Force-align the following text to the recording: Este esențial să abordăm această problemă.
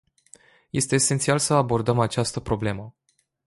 Este 0.73 0.95
esențial 0.95 1.39
să 1.39 1.53
abordăm 1.53 1.99
această 1.99 2.39
problemă. 2.39 2.95